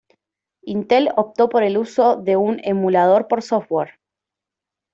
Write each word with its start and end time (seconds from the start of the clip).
Intel 0.63 1.09
optó 1.15 1.47
por 1.47 1.61
el 1.61 1.77
uso 1.77 2.15
de 2.15 2.35
un 2.35 2.59
emulador 2.63 3.27
por 3.27 3.43
software. 3.43 3.99